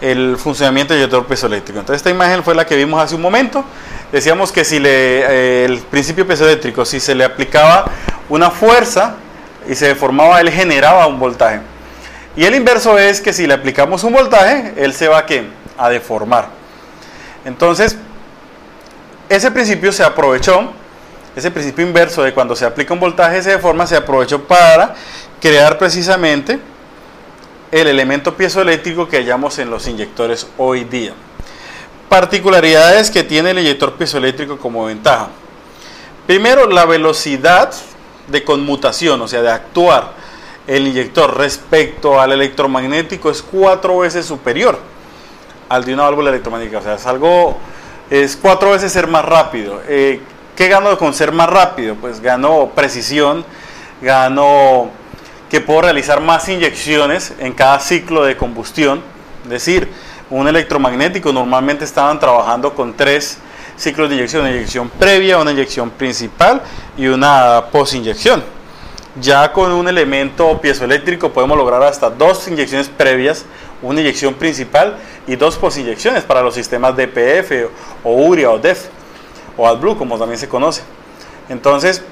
el 0.00 0.36
funcionamiento 0.36 0.94
del 0.94 1.02
inyector 1.02 1.26
piezoeléctrico. 1.26 1.80
Entonces 1.80 1.98
esta 1.98 2.10
imagen 2.10 2.44
fue 2.44 2.54
la 2.54 2.64
que 2.66 2.76
vimos 2.76 3.02
hace 3.02 3.14
un 3.14 3.20
momento. 3.20 3.64
Decíamos 4.12 4.52
que 4.52 4.64
si 4.64 4.78
le, 4.78 4.90
eh, 4.90 5.64
el 5.64 5.78
principio 5.78 6.26
piezoeléctrico, 6.26 6.84
si 6.84 7.00
se 7.00 7.14
le 7.14 7.24
aplicaba 7.24 7.86
una 8.28 8.50
fuerza 8.50 9.16
y 9.68 9.74
se 9.74 9.88
deformaba, 9.88 10.40
él 10.40 10.50
generaba 10.50 11.06
un 11.06 11.18
voltaje. 11.18 11.60
Y 12.36 12.44
el 12.44 12.54
inverso 12.54 12.96
es 12.98 13.20
que 13.20 13.32
si 13.32 13.46
le 13.46 13.54
aplicamos 13.54 14.04
un 14.04 14.12
voltaje, 14.12 14.74
él 14.76 14.94
se 14.94 15.08
va 15.08 15.26
¿qué? 15.26 15.48
a 15.76 15.88
deformar. 15.88 16.48
Entonces, 17.44 17.96
ese 19.28 19.50
principio 19.50 19.92
se 19.92 20.04
aprovechó, 20.04 20.72
ese 21.34 21.50
principio 21.50 21.84
inverso 21.84 22.22
de 22.22 22.32
cuando 22.32 22.54
se 22.56 22.64
aplica 22.64 22.94
un 22.94 23.00
voltaje 23.00 23.42
se 23.42 23.50
deforma, 23.50 23.86
se 23.86 23.96
aprovechó 23.96 24.42
para 24.44 24.94
crear 25.40 25.78
precisamente 25.78 26.58
el 27.70 27.86
elemento 27.86 28.34
piezoeléctrico 28.34 29.08
que 29.08 29.18
hallamos 29.18 29.58
en 29.58 29.70
los 29.70 29.86
inyectores 29.86 30.46
hoy 30.56 30.84
día. 30.84 31.12
Particularidades 32.08 33.10
que 33.10 33.22
tiene 33.22 33.50
el 33.50 33.58
inyector 33.58 33.94
piezoeléctrico 33.94 34.58
como 34.58 34.86
ventaja. 34.86 35.28
Primero, 36.26 36.66
la 36.66 36.86
velocidad 36.86 37.72
de 38.28 38.44
conmutación, 38.44 39.20
o 39.20 39.28
sea, 39.28 39.42
de 39.42 39.50
actuar 39.50 40.12
el 40.66 40.86
inyector 40.86 41.36
respecto 41.36 42.20
al 42.20 42.32
electromagnético 42.32 43.30
es 43.30 43.42
cuatro 43.42 43.98
veces 43.98 44.26
superior 44.26 44.78
al 45.68 45.84
de 45.84 45.94
una 45.94 46.04
válvula 46.04 46.30
electromagnética. 46.30 46.78
O 46.78 46.82
sea, 46.82 46.94
es 46.94 47.06
algo, 47.06 47.56
es 48.10 48.36
cuatro 48.36 48.70
veces 48.70 48.92
ser 48.92 49.06
más 49.06 49.24
rápido. 49.24 49.80
Eh, 49.88 50.20
¿Qué 50.56 50.68
gano 50.68 50.96
con 50.98 51.14
ser 51.14 51.32
más 51.32 51.48
rápido? 51.48 51.94
Pues 51.94 52.20
gano 52.20 52.70
precisión, 52.74 53.44
gano 54.02 54.90
que 55.50 55.60
puedo 55.60 55.82
realizar 55.82 56.20
más 56.20 56.48
inyecciones 56.48 57.32
en 57.38 57.52
cada 57.52 57.80
ciclo 57.80 58.24
de 58.24 58.36
combustión. 58.36 59.02
Es 59.44 59.50
decir, 59.50 59.88
un 60.30 60.46
electromagnético 60.46 61.32
normalmente 61.32 61.84
estaban 61.84 62.20
trabajando 62.20 62.74
con 62.74 62.94
tres 62.94 63.38
ciclos 63.76 64.10
de 64.10 64.16
inyección, 64.16 64.42
una 64.42 64.50
inyección 64.50 64.90
previa, 64.90 65.38
una 65.38 65.52
inyección 65.52 65.90
principal 65.90 66.62
y 66.96 67.06
una 67.06 67.64
post-inyección. 67.72 68.42
Ya 69.20 69.52
con 69.52 69.72
un 69.72 69.88
elemento 69.88 70.60
piezoeléctrico 70.60 71.32
podemos 71.32 71.56
lograr 71.56 71.82
hasta 71.82 72.10
dos 72.10 72.46
inyecciones 72.46 72.88
previas, 72.88 73.46
una 73.80 74.00
inyección 74.00 74.34
principal 74.34 74.98
y 75.26 75.36
dos 75.36 75.56
post-inyecciones 75.56 76.24
para 76.24 76.42
los 76.42 76.54
sistemas 76.54 76.94
DPF 76.96 77.70
o 78.04 78.12
URIA 78.12 78.50
o 78.50 78.58
DEF 78.58 78.86
o 79.56 79.66
AdBlue 79.66 79.96
como 79.96 80.18
también 80.18 80.38
se 80.38 80.48
conoce. 80.48 80.82
Entonces, 81.48 82.02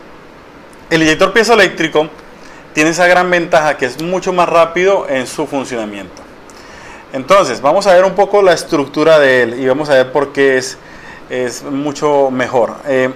el 0.89 1.03
inyector 1.03 1.33
piezoeléctrico 1.33 2.09
tiene 2.77 2.91
esa 2.91 3.07
gran 3.07 3.31
ventaja 3.31 3.79
que 3.79 3.87
es 3.87 4.03
mucho 4.03 4.35
más 4.35 4.47
rápido 4.47 5.09
en 5.09 5.27
su 5.27 5.47
funcionamiento. 5.47 6.21
Entonces, 7.15 7.63
vamos 7.63 7.87
a 7.87 7.95
ver 7.95 8.05
un 8.05 8.15
poco 8.15 8.43
la 8.43 8.53
estructura 8.53 9.19
de 9.19 9.45
él 9.45 9.59
y 9.59 9.67
vamos 9.67 9.89
a 9.89 9.95
ver 9.95 10.13
por 10.13 10.35
qué 10.35 10.59
es 10.59 10.77
es 11.31 11.63
mucho 11.63 12.31
mejor. 12.31 12.75
Eh, 12.87 13.11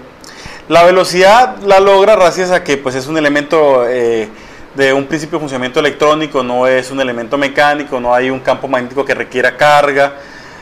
la 0.68 0.84
velocidad 0.84 1.58
la 1.58 1.78
logra 1.78 2.16
gracias 2.16 2.50
a 2.50 2.64
que 2.64 2.78
pues, 2.78 2.94
es 2.94 3.06
un 3.06 3.18
elemento 3.18 3.86
eh, 3.86 4.30
de 4.74 4.94
un 4.94 5.04
principio 5.04 5.38
de 5.38 5.40
funcionamiento 5.40 5.80
electrónico, 5.80 6.42
no 6.42 6.66
es 6.66 6.90
un 6.90 6.98
elemento 6.98 7.36
mecánico, 7.36 8.00
no 8.00 8.14
hay 8.14 8.30
un 8.30 8.40
campo 8.40 8.66
magnético 8.66 9.04
que 9.04 9.14
requiera 9.14 9.58
carga, 9.58 10.14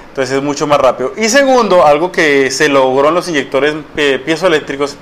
entonces 0.09 0.38
es 0.38 0.43
mucho 0.43 0.67
más 0.67 0.81
rápido. 0.81 1.12
Y 1.17 1.28
segundo, 1.28 1.87
algo 1.87 2.11
que 2.11 2.50
se 2.50 2.69
logró 2.69 3.11
en 3.11 3.14
los 3.14 3.28
inyectores 3.28 3.76
eh, 3.97 4.21
piezoeléctricos 4.25 4.97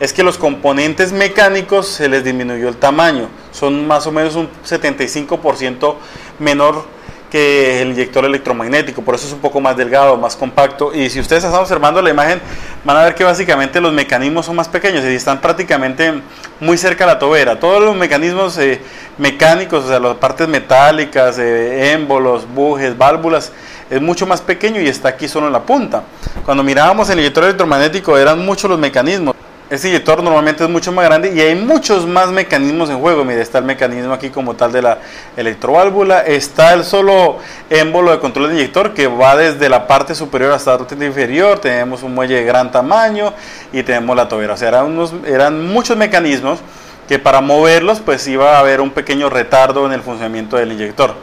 es 0.00 0.14
que 0.14 0.22
los 0.22 0.38
componentes 0.38 1.12
mecánicos 1.12 1.86
se 1.86 2.08
les 2.08 2.24
disminuyó 2.24 2.68
el 2.68 2.76
tamaño, 2.76 3.28
son 3.52 3.86
más 3.86 4.06
o 4.06 4.12
menos 4.12 4.34
un 4.34 4.48
75% 4.66 5.94
menor 6.38 6.84
que 7.30 7.82
el 7.82 7.90
inyector 7.90 8.24
electromagnético, 8.24 9.02
por 9.02 9.14
eso 9.14 9.26
es 9.26 9.32
un 9.32 9.38
poco 9.38 9.60
más 9.60 9.76
delgado, 9.76 10.16
más 10.16 10.34
compacto. 10.34 10.92
Y 10.92 11.08
si 11.10 11.20
ustedes 11.20 11.44
están 11.44 11.60
observando 11.60 12.02
la 12.02 12.10
imagen, 12.10 12.40
van 12.82 12.96
a 12.96 13.04
ver 13.04 13.14
que 13.14 13.22
básicamente 13.22 13.80
los 13.80 13.92
mecanismos 13.92 14.46
son 14.46 14.56
más 14.56 14.68
pequeños 14.68 15.04
y 15.04 15.14
están 15.14 15.40
prácticamente 15.40 16.12
muy 16.58 16.76
cerca 16.76 17.04
a 17.04 17.06
la 17.06 17.18
tobera. 17.18 17.60
Todos 17.60 17.84
los 17.84 17.94
mecanismos 17.94 18.58
eh, 18.58 18.80
mecánicos, 19.16 19.84
o 19.84 19.88
sea, 19.88 20.00
las 20.00 20.16
partes 20.16 20.48
metálicas, 20.48 21.38
eh, 21.38 21.92
émbolos, 21.92 22.52
bujes, 22.52 22.98
válvulas, 22.98 23.52
es 23.88 24.00
mucho 24.00 24.26
más 24.26 24.40
pequeño 24.40 24.80
y 24.80 24.88
está 24.88 25.10
aquí 25.10 25.28
solo 25.28 25.46
en 25.46 25.52
la 25.52 25.62
punta. 25.62 26.02
Cuando 26.44 26.64
mirábamos 26.64 27.08
el 27.10 27.20
inyector 27.20 27.44
electromagnético 27.44 28.18
eran 28.18 28.44
muchos 28.44 28.68
los 28.68 28.78
mecanismos. 28.78 29.36
Este 29.70 29.86
inyector 29.86 30.20
normalmente 30.20 30.64
es 30.64 30.68
mucho 30.68 30.90
más 30.90 31.04
grande 31.04 31.32
y 31.32 31.40
hay 31.40 31.54
muchos 31.54 32.04
más 32.04 32.32
mecanismos 32.32 32.90
en 32.90 32.98
juego. 32.98 33.24
Mire, 33.24 33.40
está 33.40 33.58
el 33.58 33.64
mecanismo 33.64 34.12
aquí 34.12 34.28
como 34.28 34.54
tal 34.54 34.72
de 34.72 34.82
la 34.82 34.98
electroválvula, 35.36 36.22
está 36.22 36.74
el 36.74 36.82
solo 36.82 37.38
émbolo 37.70 38.10
de 38.10 38.18
control 38.18 38.48
de 38.48 38.54
inyector 38.56 38.94
que 38.94 39.06
va 39.06 39.36
desde 39.36 39.68
la 39.68 39.86
parte 39.86 40.16
superior 40.16 40.50
hasta 40.50 40.72
la 40.72 40.78
parte 40.78 41.06
inferior, 41.06 41.60
tenemos 41.60 42.02
un 42.02 42.14
muelle 42.14 42.34
de 42.34 42.44
gran 42.44 42.72
tamaño 42.72 43.32
y 43.72 43.84
tenemos 43.84 44.16
la 44.16 44.28
tobera. 44.28 44.54
O 44.54 44.56
sea, 44.56 44.70
eran, 44.70 45.08
eran 45.24 45.64
muchos 45.68 45.96
mecanismos 45.96 46.58
que 47.06 47.20
para 47.20 47.40
moverlos 47.40 48.00
pues 48.00 48.26
iba 48.26 48.56
a 48.56 48.58
haber 48.58 48.80
un 48.80 48.90
pequeño 48.90 49.30
retardo 49.30 49.86
en 49.86 49.92
el 49.92 50.00
funcionamiento 50.00 50.56
del 50.56 50.72
inyector. 50.72 51.14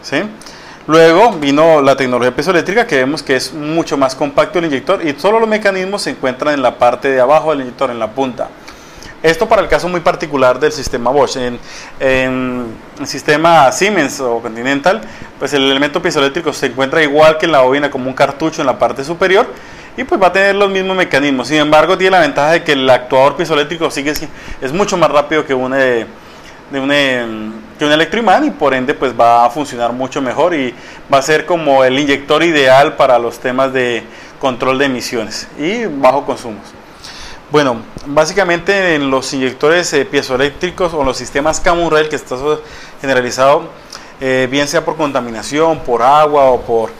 ¿sí? 0.00 0.22
Luego 0.88 1.32
vino 1.34 1.80
la 1.80 1.94
tecnología 1.96 2.34
piezoeléctrica 2.34 2.86
que 2.86 2.96
vemos 2.96 3.22
que 3.22 3.36
es 3.36 3.54
mucho 3.54 3.96
más 3.96 4.16
compacto 4.16 4.58
el 4.58 4.64
inyector 4.64 5.06
y 5.06 5.14
solo 5.16 5.38
los 5.38 5.48
mecanismos 5.48 6.02
se 6.02 6.10
encuentran 6.10 6.54
en 6.54 6.62
la 6.62 6.76
parte 6.76 7.08
de 7.08 7.20
abajo 7.20 7.50
del 7.50 7.60
inyector, 7.60 7.90
en 7.90 8.00
la 8.00 8.10
punta. 8.10 8.48
Esto 9.22 9.48
para 9.48 9.62
el 9.62 9.68
caso 9.68 9.88
muy 9.88 10.00
particular 10.00 10.58
del 10.58 10.72
sistema 10.72 11.10
Bosch. 11.10 11.36
En, 11.36 11.60
el 12.00 13.06
sistema 13.06 13.70
Siemens 13.70 14.18
o 14.18 14.40
Continental, 14.40 15.00
pues 15.38 15.52
el 15.52 15.62
elemento 15.70 16.02
piezoeléctrico 16.02 16.52
se 16.52 16.66
encuentra 16.66 17.00
igual 17.00 17.38
que 17.38 17.46
en 17.46 17.52
la 17.52 17.60
bobina 17.60 17.88
como 17.88 18.08
un 18.08 18.14
cartucho 18.14 18.60
en 18.62 18.66
la 18.66 18.76
parte 18.76 19.04
superior 19.04 19.46
y 19.96 20.02
pues 20.02 20.20
va 20.20 20.28
a 20.28 20.32
tener 20.32 20.56
los 20.56 20.68
mismos 20.68 20.96
mecanismos. 20.96 21.46
Sin 21.46 21.58
embargo, 21.58 21.96
tiene 21.96 22.10
la 22.16 22.20
ventaja 22.20 22.50
de 22.52 22.64
que 22.64 22.72
el 22.72 22.90
actuador 22.90 23.36
piezoeléctrico 23.36 23.88
sigue, 23.92 24.12
es 24.60 24.72
mucho 24.72 24.96
más 24.96 25.12
rápido 25.12 25.46
que 25.46 25.54
un, 25.54 25.72
de 26.72 26.80
un 26.80 26.90
un 27.84 27.92
electroimán 27.92 28.46
y 28.46 28.50
por 28.50 28.74
ende 28.74 28.94
pues 28.94 29.12
va 29.18 29.44
a 29.44 29.50
funcionar 29.50 29.92
mucho 29.92 30.22
mejor 30.22 30.54
y 30.54 30.74
va 31.12 31.18
a 31.18 31.22
ser 31.22 31.46
como 31.46 31.84
el 31.84 31.98
inyector 31.98 32.42
ideal 32.42 32.96
para 32.96 33.18
los 33.18 33.38
temas 33.38 33.72
de 33.72 34.04
control 34.40 34.78
de 34.78 34.86
emisiones 34.86 35.48
y 35.58 35.86
bajo 35.86 36.24
consumos. 36.24 36.62
Bueno, 37.50 37.82
básicamente 38.06 38.94
en 38.94 39.10
los 39.10 39.32
inyectores 39.34 39.92
eh, 39.92 40.04
piezoeléctricos 40.04 40.94
o 40.94 41.04
los 41.04 41.16
sistemas 41.16 41.60
Camurrel 41.60 42.08
que 42.08 42.16
está 42.16 42.36
generalizado, 43.00 43.64
eh, 44.20 44.48
bien 44.50 44.66
sea 44.68 44.84
por 44.84 44.96
contaminación, 44.96 45.80
por 45.80 46.02
agua 46.02 46.44
o 46.46 46.62
por 46.62 46.90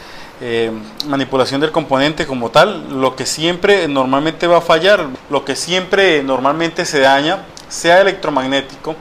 eh, 0.40 0.70
manipulación 1.06 1.60
del 1.60 1.70
componente 1.70 2.26
como 2.26 2.50
tal, 2.50 3.00
lo 3.00 3.16
que 3.16 3.24
siempre 3.24 3.88
normalmente 3.88 4.46
va 4.46 4.58
a 4.58 4.60
fallar, 4.60 5.06
lo 5.30 5.44
que 5.44 5.56
siempre 5.56 6.22
normalmente 6.22 6.84
se 6.84 7.00
daña, 7.00 7.46
sea 7.68 8.00
electromagnético, 8.00 8.94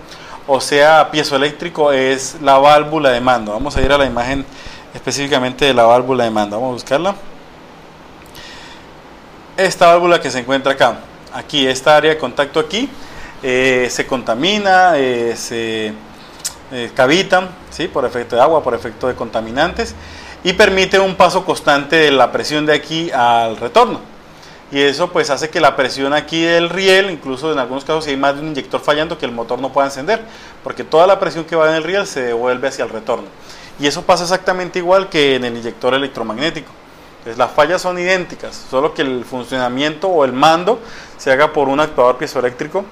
o 0.53 0.60
sea 0.60 1.10
piezoeléctrico 1.12 1.93
es 1.93 2.36
la 2.41 2.58
válvula 2.58 3.10
de 3.12 3.22
mando. 3.22 3.53
Vamos 3.53 3.77
a 3.77 3.81
ir 3.81 3.89
a 3.89 3.98
la 3.98 4.05
imagen 4.05 4.46
específicamente 4.93 5.63
de 5.63 5.74
la 5.74 5.84
válvula 5.84 6.25
de 6.25 6.29
mando. 6.29 6.58
Vamos 6.58 6.72
a 6.72 6.74
buscarla. 6.74 7.15
Esta 9.55 9.88
válvula 9.88 10.20
que 10.20 10.29
se 10.29 10.39
encuentra 10.39 10.74
acá, 10.74 11.00
aquí, 11.34 11.65
esta 11.65 11.96
área 11.96 12.12
de 12.12 12.17
contacto 12.17 12.60
aquí, 12.60 12.89
eh, 13.41 13.88
se 13.89 14.05
contamina, 14.05 14.98
eh, 14.98 15.36
se 15.38 15.93
cavitan 16.96 17.50
¿sí? 17.70 17.88
por 17.88 18.05
efecto 18.05 18.36
de 18.36 18.41
agua, 18.41 18.62
por 18.62 18.74
efecto 18.74 19.08
de 19.08 19.15
contaminantes 19.15 19.96
y 20.43 20.51
permite 20.53 21.00
un 21.00 21.15
paso 21.15 21.46
constante 21.46 21.96
de 21.96 22.12
la 22.12 22.29
presión 22.31 22.65
de 22.65 22.74
aquí 22.74 23.10
al 23.12 23.55
retorno. 23.55 24.11
Y 24.71 24.79
eso 24.81 25.11
pues 25.11 25.29
hace 25.29 25.49
que 25.49 25.59
la 25.59 25.75
presión 25.75 26.13
aquí 26.13 26.43
del 26.43 26.69
riel, 26.69 27.11
incluso 27.11 27.51
en 27.51 27.59
algunos 27.59 27.83
casos 27.83 28.05
si 28.05 28.11
hay 28.11 28.17
más 28.17 28.35
de 28.35 28.41
un 28.41 28.47
inyector 28.47 28.79
fallando, 28.79 29.17
que 29.17 29.25
el 29.25 29.33
motor 29.33 29.59
no 29.59 29.73
pueda 29.73 29.87
encender, 29.87 30.21
porque 30.63 30.85
toda 30.85 31.05
la 31.07 31.19
presión 31.19 31.43
que 31.43 31.57
va 31.57 31.69
en 31.69 31.75
el 31.75 31.83
riel 31.83 32.07
se 32.07 32.21
devuelve 32.21 32.69
hacia 32.69 32.85
el 32.85 32.89
retorno. 32.89 33.27
Y 33.79 33.87
eso 33.87 34.03
pasa 34.03 34.23
exactamente 34.23 34.79
igual 34.79 35.09
que 35.09 35.35
en 35.35 35.43
el 35.43 35.57
inyector 35.57 35.93
electromagnético. 35.93 36.71
Entonces, 37.17 37.37
las 37.37 37.51
fallas 37.51 37.81
son 37.81 37.99
idénticas, 37.99 38.65
solo 38.69 38.93
que 38.93 39.01
el 39.01 39.25
funcionamiento 39.25 40.07
o 40.07 40.23
el 40.23 40.33
mando 40.33 40.79
se 41.17 41.31
haga 41.31 41.51
por 41.51 41.67
un 41.67 41.79
actuador 41.79 42.17
piezoeléctrico. 42.17 42.85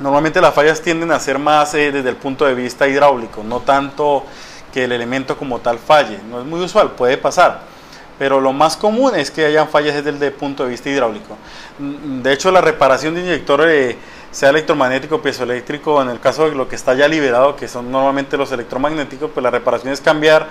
Normalmente 0.00 0.40
las 0.40 0.54
fallas 0.54 0.80
tienden 0.80 1.12
a 1.12 1.20
ser 1.20 1.38
más 1.38 1.74
eh, 1.74 1.92
desde 1.92 2.08
el 2.08 2.16
punto 2.16 2.44
de 2.46 2.54
vista 2.54 2.88
hidráulico, 2.88 3.44
no 3.44 3.60
tanto 3.60 4.24
que 4.72 4.84
el 4.84 4.92
elemento 4.92 5.36
como 5.36 5.60
tal 5.60 5.78
falle. 5.78 6.18
No 6.28 6.40
es 6.40 6.46
muy 6.46 6.60
usual, 6.60 6.92
puede 6.92 7.16
pasar. 7.16 7.73
Pero 8.18 8.40
lo 8.40 8.52
más 8.52 8.76
común 8.76 9.14
es 9.16 9.30
que 9.30 9.44
hayan 9.44 9.68
fallas 9.68 10.04
desde 10.04 10.26
el 10.26 10.32
punto 10.32 10.64
de 10.64 10.70
vista 10.70 10.88
hidráulico. 10.88 11.36
Mm, 11.78 12.22
de 12.22 12.32
hecho, 12.32 12.50
la 12.50 12.60
reparación 12.60 13.14
de 13.14 13.20
inyector, 13.20 13.68
eh, 13.68 13.96
sea 14.30 14.50
electromagnético 14.50 15.22
piezoeléctrico, 15.22 16.02
en 16.02 16.08
el 16.10 16.18
caso 16.18 16.48
de 16.48 16.56
lo 16.56 16.68
que 16.68 16.74
está 16.74 16.94
ya 16.94 17.06
liberado, 17.06 17.54
que 17.54 17.68
son 17.68 17.90
normalmente 17.90 18.36
los 18.36 18.50
electromagnéticos, 18.50 19.30
pues 19.32 19.42
la 19.42 19.50
reparación 19.50 19.92
es 19.92 20.00
cambiar 20.00 20.48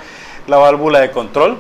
la 0.48 0.58
válvula 0.58 1.02
de 1.02 1.12
control, 1.12 1.58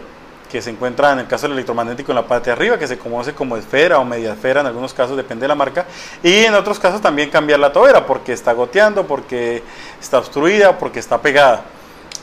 que 0.49 0.61
se 0.61 0.69
encuentra 0.69 1.11
en 1.11 1.19
el 1.19 1.27
caso 1.27 1.47
del 1.47 1.53
electromagnético 1.53 2.11
en 2.11 2.15
la 2.15 2.27
parte 2.27 2.49
de 2.49 2.51
arriba, 2.53 2.77
que 2.77 2.87
se 2.87 2.97
conoce 2.97 3.33
como 3.33 3.57
esfera 3.57 3.99
o 3.99 4.05
media 4.05 4.33
esfera, 4.33 4.61
en 4.61 4.67
algunos 4.67 4.93
casos 4.93 5.17
depende 5.17 5.43
de 5.43 5.47
la 5.49 5.55
marca, 5.55 5.85
y 6.21 6.45
en 6.45 6.53
otros 6.53 6.79
casos 6.79 7.01
también 7.01 7.29
cambiar 7.29 7.59
la 7.59 7.73
tobera, 7.73 8.05
porque 8.05 8.31
está 8.31 8.53
goteando, 8.53 9.05
porque 9.05 9.61
está 9.99 10.19
obstruida, 10.19 10.77
porque 10.77 10.99
está 10.99 11.21
pegada. 11.21 11.63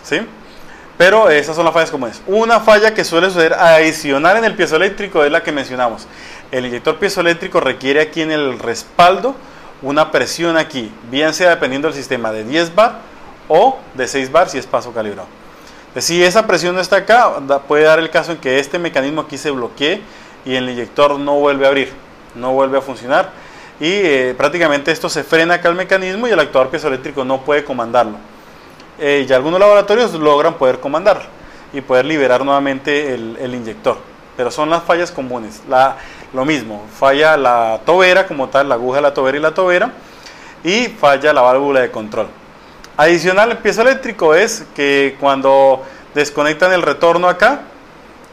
¿sí? 0.03 0.21
Pero 1.01 1.31
esas 1.31 1.57
son 1.57 1.65
las 1.65 1.73
fallas 1.73 1.91
comunes. 1.91 2.21
Una 2.27 2.61
falla 2.61 2.93
que 2.93 3.05
suele 3.05 3.29
suceder 3.29 3.55
adicional 3.55 4.37
en 4.37 4.45
el 4.45 4.55
piezoeléctrico 4.55 5.25
es 5.25 5.33
la 5.33 5.43
que 5.43 5.51
mencionamos. 5.51 6.07
El 6.53 6.67
inyector 6.67 6.99
piezoeléctrico 6.99 7.59
requiere 7.59 8.03
aquí 8.03 8.21
en 8.21 8.31
el 8.31 8.59
respaldo 8.59 9.35
una 9.81 10.13
presión 10.13 10.59
aquí, 10.59 10.93
bien 11.11 11.33
sea 11.33 11.49
dependiendo 11.49 11.89
del 11.89 11.97
sistema 11.97 12.33
de 12.33 12.45
10 12.45 12.75
bar 12.75 12.99
o 13.49 13.79
de 13.95 14.07
6 14.07 14.31
bar 14.31 14.51
si 14.51 14.59
es 14.59 14.67
paso 14.67 14.93
calibrado. 14.93 15.27
Si 15.97 16.23
esa 16.23 16.47
presión 16.47 16.75
no 16.75 16.83
está 16.83 16.97
acá, 16.97 17.33
puede 17.67 17.85
dar 17.85 17.99
el 17.99 18.11
caso 18.11 18.33
en 18.33 18.39
que 18.39 18.59
este 18.59 18.79
mecanismo 18.79 19.23
aquí 19.23 19.39
se 19.39 19.51
bloquee 19.51 20.03
y 20.45 20.55
el 20.55 20.69
inyector 20.69 21.19
no 21.19 21.37
vuelve 21.37 21.65
a 21.65 21.69
abrir, 21.69 21.91
no 22.35 22.53
vuelve 22.53 22.77
a 22.77 22.83
funcionar 22.83 23.31
y 23.81 23.89
eh, 23.91 24.35
prácticamente 24.37 24.93
esto 24.93 25.09
se 25.09 25.25
frena 25.25 25.55
acá 25.55 25.71
el 25.71 25.77
mecanismo 25.77 26.29
y 26.29 26.31
el 26.33 26.41
actuador 26.41 26.69
piezoeléctrico 26.69 27.25
no 27.25 27.41
puede 27.41 27.65
comandarlo. 27.65 28.19
Eh, 29.01 29.27
y 29.27 29.33
algunos 29.33 29.59
laboratorios 29.59 30.13
logran 30.13 30.55
poder 30.55 30.79
comandarlo 30.79 31.25
y 31.73 31.81
poder 31.81 32.05
liberar 32.05 32.45
nuevamente 32.45 33.15
el, 33.15 33.55
inyector. 33.55 33.97
Pero 34.37 34.51
son 34.51 34.69
las 34.69 34.83
fallas 34.83 35.11
comunes. 35.11 35.63
Lo 36.33 36.45
mismo, 36.45 36.87
falla 36.99 37.37
la 37.37 37.81
tobera 37.85 38.27
como 38.27 38.49
tal, 38.49 38.69
la 38.69 38.75
aguja 38.75 38.97
de 38.97 39.03
la 39.03 39.15
tobera 39.15 39.39
y 39.39 39.41
la 39.41 39.55
tobera, 39.55 39.93
y 40.63 40.87
falla 40.87 41.33
la 41.33 41.41
válvula 41.41 41.81
de 41.81 41.91
control. 41.91 42.29
Adicional, 42.97 43.51
el 43.51 43.59
piezo 43.59 43.83
eléctrico 43.83 44.35
es 44.35 44.67
que 44.77 45.17
cuando 45.19 45.83
desconectan 46.15 46.73
el 46.73 46.83
retorno 46.83 47.29
acá, 47.29 47.63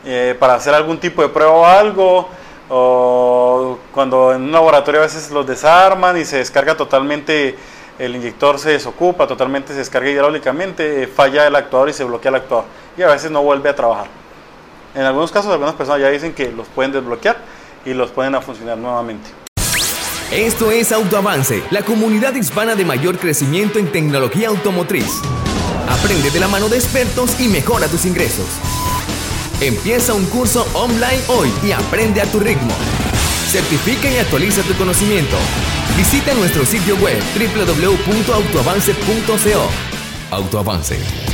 eh, 0.05 0.35
para 0.37 0.55
hacer 0.55 0.73
algún 0.73 0.99
tipo 0.99 1.21
de 1.21 1.29
prueba 1.29 1.51
o 1.51 1.65
algo, 1.65 2.29
o 2.69 3.79
cuando 3.93 4.33
en 4.33 4.43
un 4.43 4.51
laboratorio 4.51 5.01
a 5.01 5.05
veces 5.05 5.31
los 5.31 5.47
desarman 5.47 6.17
y 6.17 6.25
se 6.25 6.37
descarga 6.37 6.75
totalmente, 6.75 7.57
el 7.99 8.15
inyector 8.15 8.59
se 8.59 8.71
desocupa, 8.71 9.27
totalmente 9.27 9.73
se 9.73 9.79
descarga 9.79 10.09
hidráulicamente, 10.09 11.03
eh, 11.03 11.07
falla 11.07 11.47
el 11.47 11.55
actuador 11.55 11.89
y 11.89 11.93
se 11.93 12.03
bloquea 12.03 12.29
el 12.29 12.35
actuador. 12.35 12.65
Y 12.97 13.01
a 13.01 13.07
veces 13.07 13.31
no 13.31 13.41
vuelve 13.41 13.69
a 13.69 13.75
trabajar. 13.75 14.07
En 14.95 15.03
algunos 15.03 15.31
casos, 15.31 15.51
algunas 15.51 15.75
personas 15.75 16.01
ya 16.01 16.09
dicen 16.09 16.33
que 16.33 16.51
los 16.51 16.67
pueden 16.67 16.91
desbloquear 16.91 17.37
y 17.85 17.93
los 17.93 18.11
ponen 18.11 18.35
a 18.35 18.41
funcionar 18.41 18.77
nuevamente. 18.77 19.29
Esto 20.31 20.71
es 20.71 20.91
Autoavance, 20.91 21.63
la 21.71 21.83
comunidad 21.83 22.35
hispana 22.35 22.75
de 22.75 22.83
mayor 22.83 23.17
crecimiento 23.17 23.79
en 23.79 23.91
tecnología 23.91 24.49
automotriz. 24.49 25.21
Aprende 25.89 26.29
de 26.31 26.39
la 26.39 26.49
mano 26.49 26.67
de 26.67 26.75
expertos 26.75 27.39
y 27.39 27.47
mejora 27.47 27.87
tus 27.87 28.05
ingresos. 28.05 28.45
Empieza 29.61 30.13
un 30.13 30.25
curso 30.25 30.67
online 30.73 31.21
hoy 31.29 31.51
y 31.63 31.71
aprende 31.71 32.21
a 32.21 32.25
tu 32.25 32.39
ritmo. 32.39 32.73
Certifica 33.47 34.11
y 34.11 34.17
actualiza 34.17 34.61
tu 34.63 34.73
conocimiento. 34.73 35.37
Visita 35.97 36.33
nuestro 36.35 36.63
sitio 36.63 36.95
web 36.95 37.21
www.autoavance.co. 37.35 39.69
Autoavance 40.29 41.26